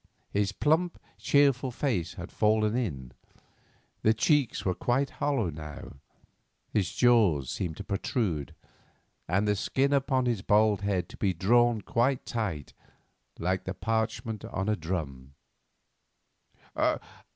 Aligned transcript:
His 0.31 0.51
plump, 0.51 0.97
cheerful 1.19 1.69
face 1.69 2.15
had 2.15 2.31
fallen 2.31 2.75
in; 2.75 3.11
the 4.01 4.15
cheeks 4.15 4.65
were 4.65 4.73
quite 4.73 5.11
hollow 5.11 5.51
now; 5.51 5.97
his 6.71 6.91
jaws 6.91 7.51
seemed 7.51 7.77
to 7.77 7.83
protrude, 7.83 8.55
and 9.27 9.47
the 9.47 9.55
skin 9.55 9.93
upon 9.93 10.25
his 10.25 10.41
bald 10.41 10.81
head 10.81 11.07
to 11.09 11.17
be 11.17 11.35
drawn 11.35 11.81
quite 11.81 12.25
tight 12.25 12.73
like 13.37 13.65
the 13.65 13.75
parchment 13.75 14.43
on 14.45 14.67
a 14.67 14.75
drum. 14.75 15.35